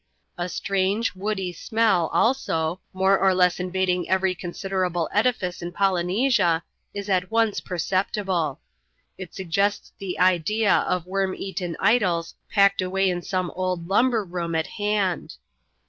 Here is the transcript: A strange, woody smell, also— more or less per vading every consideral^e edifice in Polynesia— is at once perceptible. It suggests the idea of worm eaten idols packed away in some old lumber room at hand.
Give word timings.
A 0.35 0.49
strange, 0.49 1.13
woody 1.13 1.53
smell, 1.53 2.09
also— 2.11 2.81
more 2.91 3.19
or 3.19 3.35
less 3.35 3.57
per 3.57 3.65
vading 3.65 4.07
every 4.07 4.33
consideral^e 4.33 5.07
edifice 5.13 5.61
in 5.61 5.71
Polynesia— 5.71 6.63
is 6.95 7.07
at 7.07 7.29
once 7.29 7.59
perceptible. 7.59 8.59
It 9.19 9.35
suggests 9.35 9.91
the 9.99 10.17
idea 10.19 10.73
of 10.73 11.05
worm 11.05 11.35
eaten 11.35 11.77
idols 11.79 12.33
packed 12.49 12.81
away 12.81 13.11
in 13.11 13.21
some 13.21 13.51
old 13.51 13.87
lumber 13.89 14.25
room 14.25 14.55
at 14.55 14.65
hand. 14.65 15.35